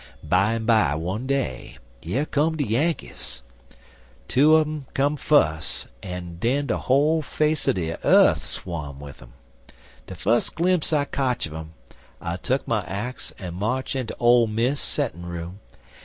"Bimeby 0.27 0.97
one 0.99 1.27
day, 1.27 1.77
yer 2.01 2.25
come 2.25 2.57
de 2.57 2.63
Yankees. 2.65 3.43
Two 4.27 4.55
un 4.55 4.61
um 4.65 4.85
come 4.95 5.15
fus, 5.15 5.85
en 6.01 6.37
den 6.39 6.65
de 6.65 6.75
whole 6.75 7.21
face 7.21 7.67
er 7.67 7.73
de 7.73 7.89
yeath 8.01 8.41
swawm'd 8.43 8.99
wid 8.99 9.21
um. 9.21 9.33
De 10.07 10.15
fus 10.15 10.49
glimpse 10.49 10.91
I 10.91 11.05
kotch 11.05 11.45
un 11.45 11.55
um, 11.55 11.73
I 12.19 12.37
tuck 12.37 12.67
my 12.67 12.81
axe 12.87 13.31
en 13.37 13.53
march 13.53 13.95
inter 13.95 14.15
Ole 14.19 14.47
Miss 14.47 14.81
settin' 14.81 15.27
room. 15.27 15.59